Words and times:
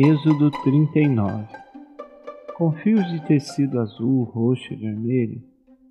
Êxodo 0.00 0.48
39 0.62 1.44
Com 2.54 2.70
fios 2.70 3.04
de 3.10 3.20
tecido 3.26 3.80
azul, 3.80 4.22
roxo 4.22 4.72
e 4.72 4.76
vermelho, 4.76 5.42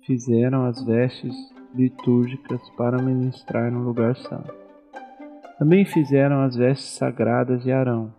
fizeram 0.06 0.64
as 0.64 0.82
vestes 0.82 1.36
litúrgicas 1.74 2.58
para 2.70 3.02
ministrar 3.02 3.70
no 3.70 3.80
lugar 3.80 4.16
santo. 4.16 4.50
Também 5.58 5.84
fizeram 5.84 6.40
as 6.40 6.56
vestes 6.56 6.88
sagradas 6.88 7.62
de 7.62 7.70
Arão, 7.70 8.10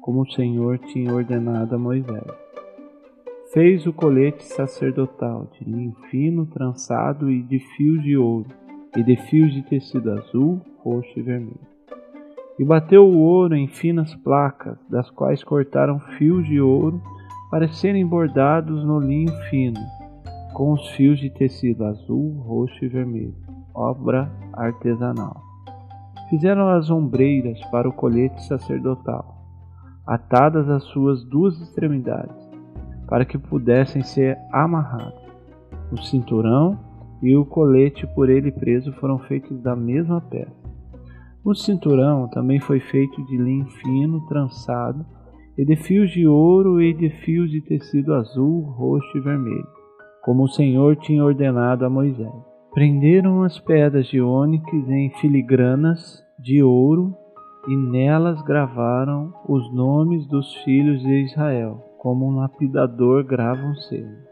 como 0.00 0.22
o 0.22 0.32
Senhor 0.32 0.78
tinha 0.78 1.12
ordenado 1.12 1.74
a 1.74 1.78
Moisés. 1.78 2.24
Fez 3.52 3.86
o 3.86 3.92
colete 3.92 4.44
sacerdotal 4.44 5.52
de 5.52 5.70
linho 5.70 5.94
fino 6.10 6.46
trançado 6.46 7.30
e 7.30 7.42
de 7.42 7.58
fios 7.76 8.02
de 8.02 8.16
ouro, 8.16 8.48
e 8.96 9.02
de 9.02 9.14
fios 9.28 9.52
de 9.52 9.60
tecido 9.60 10.10
azul, 10.10 10.62
roxo 10.78 11.18
e 11.18 11.22
vermelho. 11.22 11.77
E 12.58 12.64
bateu 12.64 13.06
o 13.06 13.18
ouro 13.18 13.54
em 13.54 13.68
finas 13.68 14.14
placas, 14.16 14.76
das 14.90 15.08
quais 15.10 15.44
cortaram 15.44 16.00
fios 16.18 16.44
de 16.46 16.60
ouro 16.60 17.00
para 17.50 17.68
serem 17.68 18.04
bordados 18.04 18.84
no 18.84 18.98
linho 18.98 19.32
fino, 19.48 19.80
com 20.54 20.72
os 20.72 20.88
fios 20.90 21.20
de 21.20 21.30
tecido 21.30 21.84
azul, 21.84 22.32
roxo 22.40 22.84
e 22.84 22.88
vermelho, 22.88 23.34
obra 23.74 24.30
artesanal. 24.52 25.40
Fizeram 26.28 26.68
as 26.68 26.90
ombreiras 26.90 27.58
para 27.70 27.88
o 27.88 27.92
colete 27.92 28.42
sacerdotal, 28.44 29.36
atadas 30.06 30.68
às 30.68 30.82
suas 30.84 31.24
duas 31.24 31.58
extremidades, 31.60 32.36
para 33.06 33.24
que 33.24 33.38
pudessem 33.38 34.02
ser 34.02 34.36
amarrados. 34.52 35.22
O 35.90 35.96
cinturão 36.02 36.78
e 37.22 37.34
o 37.34 37.46
colete 37.46 38.06
por 38.08 38.28
ele 38.28 38.52
preso 38.52 38.92
foram 38.94 39.18
feitos 39.20 39.60
da 39.62 39.74
mesma 39.74 40.20
peça. 40.20 40.67
O 41.44 41.54
cinturão 41.54 42.28
também 42.28 42.58
foi 42.60 42.80
feito 42.80 43.24
de 43.24 43.36
linho 43.36 43.66
fino, 43.66 44.26
trançado, 44.26 45.06
e 45.56 45.64
de 45.64 45.76
fios 45.76 46.10
de 46.10 46.26
ouro 46.26 46.80
e 46.80 46.92
de 46.92 47.10
fios 47.10 47.50
de 47.50 47.60
tecido 47.60 48.12
azul, 48.14 48.62
roxo 48.62 49.16
e 49.16 49.20
vermelho, 49.20 49.66
como 50.22 50.44
o 50.44 50.48
Senhor 50.48 50.96
tinha 50.96 51.24
ordenado 51.24 51.84
a 51.84 51.90
Moisés. 51.90 52.32
Prenderam 52.72 53.42
as 53.42 53.58
pedras 53.58 54.06
de 54.06 54.20
ônix 54.20 54.64
em 54.88 55.10
filigranas 55.20 56.22
de 56.38 56.62
ouro 56.62 57.14
e 57.66 57.76
nelas 57.76 58.40
gravaram 58.42 59.32
os 59.48 59.72
nomes 59.72 60.26
dos 60.28 60.54
filhos 60.64 61.00
de 61.00 61.24
Israel, 61.24 61.82
como 61.98 62.26
um 62.26 62.36
lapidador 62.36 63.24
grava 63.24 63.60
um 63.60 63.74
selo. 63.74 64.28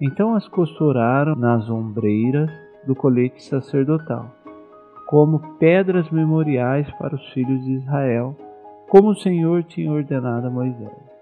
Então 0.00 0.34
as 0.34 0.46
costuraram 0.48 1.34
nas 1.34 1.68
ombreiras 1.70 2.50
do 2.86 2.94
colete 2.94 3.42
sacerdotal 3.42 4.41
como 5.06 5.56
pedras 5.58 6.10
memoriais 6.10 6.90
para 6.92 7.14
os 7.14 7.32
filhos 7.32 7.62
de 7.64 7.72
Israel, 7.72 8.36
como 8.88 9.10
o 9.10 9.16
Senhor 9.16 9.64
tinha 9.64 9.90
ordenado 9.90 10.46
a 10.46 10.50
Moisés. 10.50 11.12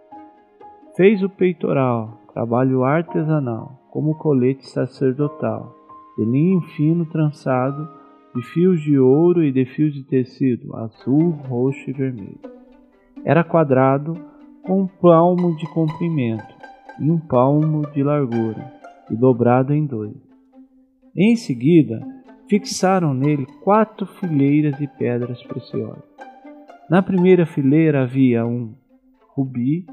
Fez 0.97 1.23
o 1.23 1.29
peitoral, 1.29 2.19
trabalho 2.33 2.85
artesanal, 2.85 3.81
como 3.91 4.17
colete 4.17 4.67
sacerdotal, 4.67 5.75
de 6.17 6.25
linho 6.25 6.61
fino 6.77 7.07
trançado, 7.07 7.89
de 8.35 8.43
fios 8.43 8.81
de 8.83 8.99
ouro 8.99 9.43
e 9.43 9.51
de 9.51 9.65
fios 9.65 9.95
de 9.95 10.05
tecido 10.05 10.77
azul, 10.77 11.31
roxo 11.49 11.91
e 11.91 11.93
vermelho. 11.93 12.39
Era 13.25 13.43
quadrado, 13.43 14.15
com 14.63 14.83
um 14.83 14.87
palmo 14.87 15.57
de 15.57 15.67
comprimento 15.73 16.55
e 17.01 17.11
um 17.11 17.19
palmo 17.19 17.83
de 17.93 18.03
largura, 18.03 18.73
e 19.11 19.17
dobrado 19.17 19.73
em 19.73 19.87
dois. 19.87 20.17
Em 21.17 21.35
seguida, 21.35 22.01
fixaram 22.51 23.15
nele 23.15 23.47
quatro 23.63 24.05
fileiras 24.05 24.77
de 24.77 24.89
pedras 24.89 25.41
preciosas. 25.45 26.03
Na 26.91 27.01
primeira 27.01 27.47
fileira 27.47 28.03
havia 28.03 28.45
um 28.45 28.75
rubi, 29.37 29.87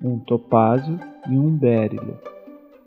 um 0.00 0.20
topázio 0.20 0.96
e 1.28 1.36
um 1.36 1.50
berilo. 1.50 2.16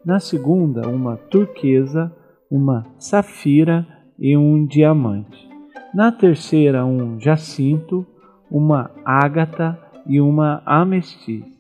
Na 0.06 0.22
segunda, 0.22 0.88
uma 0.88 1.18
turquesa, 1.18 2.10
uma 2.50 2.86
safira 2.98 3.86
e 4.18 4.38
um 4.38 4.66
diamante. 4.66 5.46
Na 5.94 6.10
terceira, 6.10 6.86
um 6.86 7.20
jacinto, 7.20 8.08
uma 8.50 8.90
ágata 9.04 9.78
e 10.06 10.22
uma 10.22 10.62
ametista. 10.66 11.52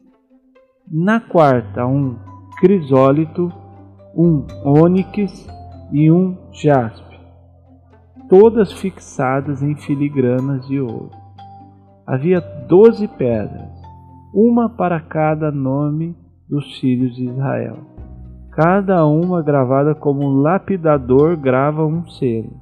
Na 0.89 1.19
quarta, 1.19 1.85
um 1.85 2.15
crisólito, 2.61 3.51
um 4.15 4.47
ônix 4.63 5.45
e 5.91 6.09
um 6.09 6.37
jaspe 6.53 7.06
todas 8.29 8.73
fixadas 8.73 9.63
em 9.63 9.75
filigranas 9.75 10.67
de 10.67 10.79
ouro. 10.79 11.11
Havia 12.05 12.41
doze 12.41 13.07
pedras, 13.07 13.69
uma 14.33 14.69
para 14.69 14.99
cada 14.99 15.51
nome 15.51 16.15
dos 16.49 16.79
filhos 16.79 17.15
de 17.15 17.25
Israel, 17.25 17.77
cada 18.51 19.05
uma 19.05 19.41
gravada 19.41 19.95
como 19.95 20.25
um 20.25 20.41
lapidador 20.41 21.37
grava 21.37 21.85
um 21.85 22.05
selo, 22.07 22.53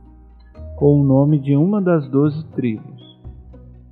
com 0.75 1.01
o 1.01 1.03
nome 1.03 1.39
de 1.39 1.55
uma 1.55 1.81
das 1.81 2.07
doze 2.09 2.45
tribos. 2.51 3.03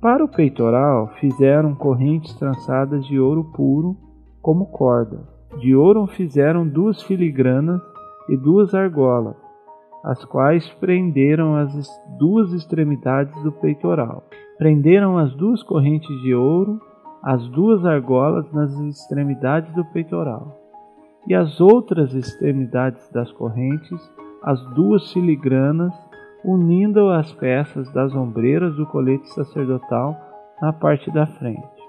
Para 0.00 0.24
o 0.24 0.28
peitoral 0.28 1.08
fizeram 1.18 1.74
correntes 1.74 2.34
trançadas 2.34 3.04
de 3.06 3.18
ouro 3.18 3.44
puro 3.52 3.96
como 4.42 4.66
corda. 4.66 5.18
De 5.58 5.74
ouro 5.74 6.06
fizeram 6.06 6.68
duas 6.68 7.02
filigranas 7.02 7.80
e 8.28 8.36
duas 8.36 8.74
argolas 8.74 9.43
as 10.04 10.22
quais 10.26 10.68
prenderam 10.74 11.56
as 11.56 11.88
duas 12.18 12.52
extremidades 12.52 13.34
do 13.42 13.50
peitoral. 13.50 14.22
Prenderam 14.58 15.16
as 15.18 15.34
duas 15.34 15.62
correntes 15.62 16.14
de 16.22 16.34
ouro, 16.34 16.78
as 17.22 17.48
duas 17.48 17.84
argolas 17.86 18.52
nas 18.52 18.70
extremidades 18.80 19.72
do 19.74 19.84
peitoral, 19.86 20.60
e 21.26 21.34
as 21.34 21.58
outras 21.58 22.14
extremidades 22.14 23.10
das 23.10 23.32
correntes, 23.32 23.98
as 24.42 24.62
duas 24.74 25.10
filigranas, 25.10 25.92
unindo 26.44 27.08
as 27.08 27.32
peças 27.32 27.90
das 27.94 28.14
ombreiras 28.14 28.76
do 28.76 28.86
colete 28.86 29.26
sacerdotal 29.30 30.14
na 30.60 30.70
parte 30.70 31.10
da 31.10 31.26
frente. 31.26 31.82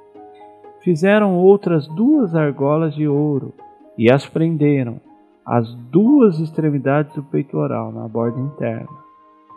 Fizeram 0.82 1.36
outras 1.36 1.86
duas 1.90 2.34
argolas 2.34 2.96
de 2.96 3.08
ouro 3.08 3.54
e 3.98 4.10
as 4.10 4.26
prenderam, 4.26 5.02
as 5.46 5.72
duas 5.92 6.40
extremidades 6.40 7.14
do 7.14 7.24
peitoral 7.24 7.92
na 7.92 8.08
borda 8.08 8.40
interna, 8.40 8.90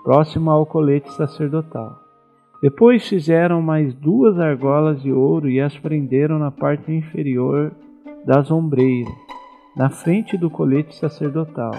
próximo 0.04 0.50
ao 0.50 0.66
colete 0.66 1.10
sacerdotal. 1.12 1.98
Depois 2.60 3.08
fizeram 3.08 3.62
mais 3.62 3.94
duas 3.94 4.38
argolas 4.38 5.00
de 5.00 5.12
ouro 5.12 5.48
e 5.48 5.60
as 5.60 5.78
prenderam 5.78 6.38
na 6.38 6.50
parte 6.50 6.92
inferior 6.92 7.72
das 8.26 8.50
ombreiras, 8.50 9.12
na 9.76 9.88
frente 9.88 10.36
do 10.36 10.50
colete 10.50 10.94
sacerdotal, 10.96 11.72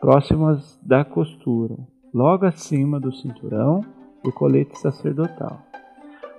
próximas 0.00 0.78
da 0.82 1.04
costura, 1.04 1.76
logo 2.12 2.44
acima 2.44 3.00
do 3.00 3.12
cinturão 3.12 3.82
do 4.22 4.32
colete 4.32 4.76
sacerdotal. 4.78 5.58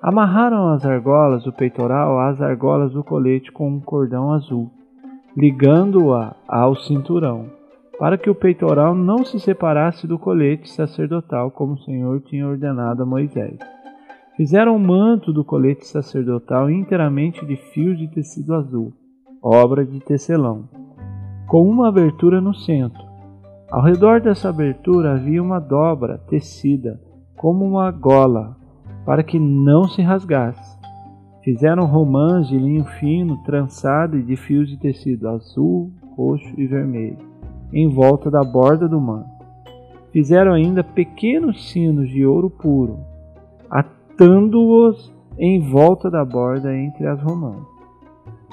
Amarraram 0.01 0.69
as 0.69 0.85
argolas 0.85 1.43
do 1.43 1.51
peitoral 1.51 2.19
às 2.19 2.41
argolas 2.41 2.93
do 2.93 3.03
colete 3.03 3.51
com 3.51 3.67
um 3.67 3.79
cordão 3.79 4.31
azul 4.31 4.71
ligando-a 5.39 6.35
ao 6.45 6.75
cinturão, 6.75 7.45
para 7.97 8.17
que 8.17 8.29
o 8.29 8.35
peitoral 8.35 8.93
não 8.93 9.23
se 9.23 9.39
separasse 9.39 10.05
do 10.05 10.19
colete 10.19 10.69
sacerdotal, 10.69 11.49
como 11.49 11.75
o 11.75 11.79
Senhor 11.79 12.19
tinha 12.23 12.45
ordenado 12.45 13.03
a 13.03 13.05
Moisés. 13.05 13.57
Fizeram 14.35 14.75
o 14.75 14.79
manto 14.79 15.31
do 15.31 15.45
colete 15.45 15.87
sacerdotal 15.87 16.69
inteiramente 16.69 17.45
de 17.45 17.55
fios 17.55 17.97
de 17.97 18.09
tecido 18.09 18.53
azul, 18.53 18.91
obra 19.41 19.85
de 19.85 20.01
tecelão, 20.01 20.67
com 21.47 21.69
uma 21.69 21.87
abertura 21.87 22.41
no 22.41 22.53
centro. 22.53 23.01
Ao 23.71 23.81
redor 23.81 24.19
dessa 24.19 24.49
abertura 24.49 25.13
havia 25.13 25.41
uma 25.41 25.59
dobra 25.59 26.17
tecida, 26.17 26.99
como 27.37 27.63
uma 27.63 27.91
gola, 27.91 28.57
para 29.05 29.23
que 29.23 29.39
não 29.39 29.85
se 29.85 30.01
rasgasse. 30.01 30.78
Fizeram 31.49 31.87
romãs 31.87 32.47
de 32.47 32.55
linho 32.55 32.85
fino, 32.85 33.37
trançado 33.37 34.15
e 34.19 34.21
de 34.21 34.35
fios 34.35 34.69
de 34.69 34.77
tecido 34.77 35.27
azul, 35.27 35.91
roxo 36.15 36.53
e 36.55 36.67
vermelho, 36.67 37.17
em 37.73 37.89
volta 37.89 38.29
da 38.29 38.43
borda 38.43 38.87
do 38.87 39.01
manto. 39.01 39.27
Fizeram 40.11 40.53
ainda 40.53 40.83
pequenos 40.83 41.71
sinos 41.71 42.07
de 42.07 42.23
ouro 42.23 42.51
puro, 42.51 42.99
atando-os 43.67 45.11
em 45.39 45.59
volta 45.71 46.07
da 46.07 46.23
borda 46.23 46.71
entre 46.77 47.07
as 47.07 47.19
romãs. 47.19 47.65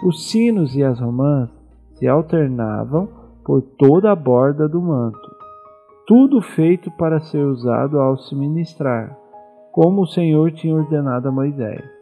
Os 0.02 0.30
sinos 0.30 0.74
e 0.74 0.82
as 0.82 0.98
romãs 0.98 1.50
se 1.96 2.08
alternavam 2.08 3.10
por 3.44 3.60
toda 3.60 4.10
a 4.10 4.16
borda 4.16 4.66
do 4.66 4.80
manto, 4.80 5.36
tudo 6.06 6.40
feito 6.40 6.90
para 6.92 7.20
ser 7.20 7.44
usado 7.44 8.00
ao 8.00 8.16
se 8.16 8.34
ministrar, 8.34 9.14
como 9.70 10.00
o 10.00 10.06
Senhor 10.06 10.50
tinha 10.50 10.74
ordenado 10.74 11.28
a 11.28 11.30
Moisés. 11.30 11.95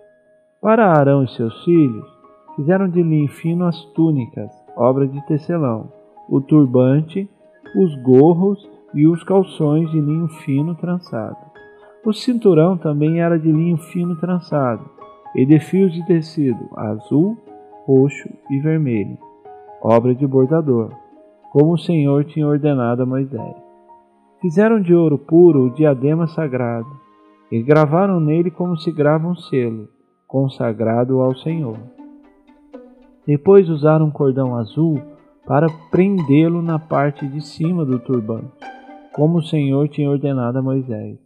Para 0.64 0.92
Arão 0.92 1.22
e 1.22 1.28
seus 1.28 1.62
filhos, 1.62 2.10
fizeram 2.56 2.88
de 2.88 3.02
linho 3.02 3.28
fino 3.28 3.66
as 3.66 3.84
túnicas, 3.92 4.50
obra 4.74 5.06
de 5.06 5.20
tecelão, 5.26 5.92
o 6.26 6.40
turbante, 6.40 7.28
os 7.76 7.94
gorros 7.96 8.66
e 8.94 9.06
os 9.06 9.22
calções 9.24 9.90
de 9.90 10.00
linho 10.00 10.26
fino 10.26 10.74
trançado. 10.74 11.36
O 12.02 12.14
cinturão 12.14 12.78
também 12.78 13.20
era 13.20 13.38
de 13.38 13.52
linho 13.52 13.76
fino 13.76 14.16
trançado, 14.16 14.88
e 15.36 15.44
de 15.44 15.60
fios 15.60 15.92
de 15.92 16.02
tecido 16.06 16.66
azul, 16.78 17.36
roxo 17.84 18.30
e 18.48 18.58
vermelho, 18.58 19.18
obra 19.82 20.14
de 20.14 20.26
bordador, 20.26 20.92
como 21.52 21.74
o 21.74 21.78
Senhor 21.78 22.24
tinha 22.24 22.48
ordenado 22.48 23.02
a 23.02 23.06
Moisés. 23.06 23.54
Fizeram 24.40 24.80
de 24.80 24.94
ouro 24.94 25.18
puro 25.18 25.66
o 25.66 25.74
diadema 25.74 26.26
sagrado 26.26 26.88
e 27.52 27.62
gravaram 27.62 28.18
nele 28.18 28.50
como 28.50 28.78
se 28.78 28.90
grava 28.90 29.28
um 29.28 29.36
selo, 29.36 29.92
consagrado 30.34 31.20
ao 31.20 31.32
Senhor. 31.36 31.76
Depois 33.24 33.68
usaram 33.68 34.06
um 34.06 34.10
cordão 34.10 34.56
azul 34.56 35.00
para 35.46 35.68
prendê-lo 35.92 36.60
na 36.60 36.76
parte 36.76 37.24
de 37.24 37.40
cima 37.40 37.84
do 37.84 38.00
turbante, 38.00 38.50
como 39.12 39.38
o 39.38 39.42
Senhor 39.44 39.88
tinha 39.88 40.10
ordenado 40.10 40.58
a 40.58 40.62
Moisés. 40.62 41.20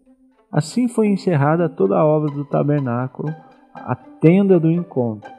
Assim 0.53 0.89
foi 0.89 1.07
encerrada 1.07 1.71
toda 1.71 1.97
a 1.97 2.05
obra 2.05 2.31
do 2.31 2.45
tabernáculo, 2.45 3.35
a 3.73 3.95
tenda 3.95 4.61
do 4.61 4.71
encontro. 4.71 5.31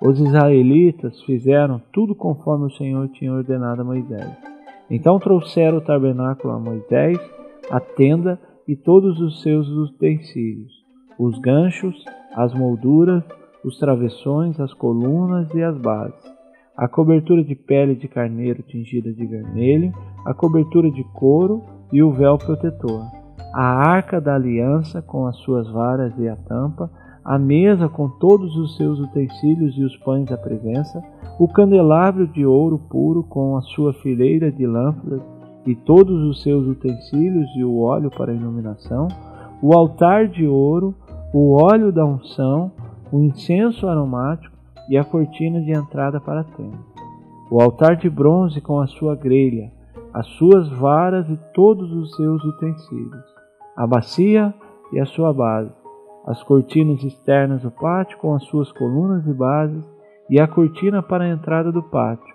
Os 0.00 0.18
israelitas 0.18 1.22
fizeram 1.24 1.82
tudo 1.92 2.14
conforme 2.14 2.64
o 2.64 2.76
Senhor 2.78 3.06
tinha 3.08 3.30
ordenado 3.30 3.82
a 3.82 3.84
Moisés. 3.84 4.30
Então 4.88 5.18
trouxeram 5.18 5.76
o 5.76 5.82
tabernáculo 5.82 6.54
a 6.54 6.58
Moisés, 6.58 7.18
a 7.70 7.78
tenda 7.78 8.40
e 8.66 8.74
todos 8.74 9.20
os 9.20 9.42
seus 9.42 9.68
utensílios, 9.68 10.72
os 11.18 11.38
ganchos, 11.40 12.02
as 12.34 12.52
molduras, 12.54 13.22
os 13.64 13.78
travessões, 13.78 14.58
as 14.58 14.72
colunas 14.74 15.52
e 15.54 15.62
as 15.62 15.76
bases. 15.78 16.32
A 16.76 16.88
cobertura 16.88 17.44
de 17.44 17.54
pele 17.54 17.94
de 17.94 18.08
carneiro 18.08 18.62
tingida 18.62 19.12
de 19.12 19.26
vermelho, 19.26 19.92
a 20.24 20.32
cobertura 20.32 20.90
de 20.90 21.04
couro 21.12 21.62
e 21.92 22.02
o 22.02 22.10
véu 22.10 22.38
protetor, 22.38 23.04
a 23.54 23.64
arca 23.64 24.20
da 24.20 24.34
aliança 24.34 25.02
com 25.02 25.26
as 25.26 25.36
suas 25.38 25.70
varas 25.70 26.12
e 26.18 26.26
a 26.26 26.36
tampa, 26.36 26.90
a 27.24 27.38
mesa 27.38 27.88
com 27.88 28.08
todos 28.08 28.56
os 28.56 28.76
seus 28.76 28.98
utensílios 28.98 29.76
e 29.76 29.84
os 29.84 29.96
pães 29.98 30.26
da 30.26 30.36
presença, 30.36 31.02
o 31.38 31.46
candelabro 31.46 32.26
de 32.26 32.44
ouro 32.44 32.78
puro 32.78 33.22
com 33.22 33.56
a 33.56 33.62
sua 33.62 33.92
fileira 33.92 34.50
de 34.50 34.66
lâmpadas 34.66 35.20
e 35.66 35.74
todos 35.74 36.22
os 36.24 36.42
seus 36.42 36.66
utensílios 36.66 37.48
e 37.56 37.62
o 37.62 37.78
óleo 37.80 38.10
para 38.10 38.34
iluminação, 38.34 39.06
o 39.62 39.72
altar 39.74 40.26
de 40.26 40.46
ouro, 40.46 40.94
o 41.32 41.62
óleo 41.62 41.90
da 41.90 42.04
unção, 42.04 42.72
o 43.10 43.20
incenso 43.20 43.88
aromático, 43.88 44.52
e 44.88 44.98
a 44.98 45.04
cortina 45.04 45.60
de 45.60 45.72
entrada 45.72 46.20
para 46.20 46.40
a 46.40 46.44
tenda. 46.44 46.78
O 47.50 47.60
altar 47.60 47.96
de 47.96 48.10
bronze 48.10 48.60
com 48.60 48.80
a 48.80 48.86
sua 48.86 49.14
grelha, 49.14 49.70
as 50.12 50.26
suas 50.26 50.68
varas 50.68 51.28
e 51.30 51.38
todos 51.54 51.90
os 51.92 52.14
seus 52.14 52.44
utensílios, 52.44 53.24
a 53.76 53.86
bacia 53.86 54.52
e 54.92 55.00
a 55.00 55.06
sua 55.06 55.32
base, 55.32 55.72
as 56.26 56.42
cortinas 56.42 57.02
externas 57.02 57.62
do 57.62 57.70
pátio 57.70 58.18
com 58.18 58.34
as 58.34 58.44
suas 58.44 58.70
colunas 58.72 59.26
e 59.26 59.32
bases 59.32 59.84
e 60.28 60.40
a 60.40 60.46
cortina 60.46 61.02
para 61.02 61.24
a 61.24 61.28
entrada 61.28 61.72
do 61.72 61.82
pátio, 61.82 62.34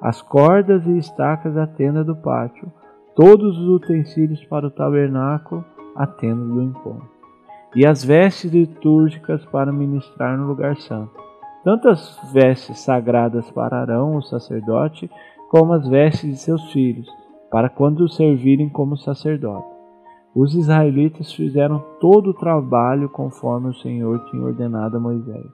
as 0.00 0.22
cordas 0.22 0.86
e 0.86 0.96
estacas 0.96 1.54
da 1.54 1.66
tenda 1.66 2.04
do 2.04 2.16
pátio, 2.16 2.70
todos 3.14 3.58
os 3.58 3.68
utensílios 3.68 4.44
para 4.44 4.66
o 4.66 4.70
tabernáculo, 4.70 5.64
a 5.96 6.06
tenda 6.06 6.44
do 6.44 6.62
encontro, 6.62 7.17
e 7.74 7.86
as 7.86 8.04
vestes 8.04 8.52
litúrgicas 8.52 9.44
para 9.46 9.72
ministrar 9.72 10.36
no 10.36 10.46
lugar 10.46 10.76
santo 10.76 11.28
tanto 11.68 11.88
as 11.88 12.18
vestes 12.32 12.78
sagradas 12.78 13.50
para 13.50 13.80
Arão, 13.80 14.16
o 14.16 14.22
sacerdote, 14.22 15.10
como 15.50 15.74
as 15.74 15.86
vestes 15.86 16.30
de 16.30 16.36
seus 16.38 16.72
filhos, 16.72 17.06
para 17.50 17.68
quando 17.68 18.00
os 18.00 18.16
servirem 18.16 18.70
como 18.70 18.96
sacerdote. 18.96 19.68
Os 20.34 20.54
israelitas 20.54 21.32
fizeram 21.32 21.84
todo 22.00 22.30
o 22.30 22.34
trabalho 22.34 23.08
conforme 23.10 23.68
o 23.68 23.74
Senhor 23.74 24.18
tinha 24.30 24.42
ordenado 24.42 24.96
a 24.96 25.00
Moisés. 25.00 25.46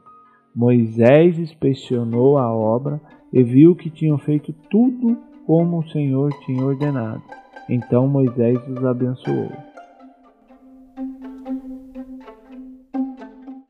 Moisés 0.55 1.37
inspecionou 1.37 2.39
a 2.39 2.53
obra 2.53 3.01
e 3.33 3.43
viu 3.43 3.75
que 3.75 3.91
tinham 3.91 4.17
feito 4.17 4.53
tudo 4.71 5.17
como 5.47 5.79
o 5.79 5.89
Senhor 5.89 6.33
tinha 6.45 6.65
ordenado. 6.65 7.23
Então 7.69 8.07
Moisés 8.07 8.57
os 8.69 8.85
abençoou. 8.85 9.74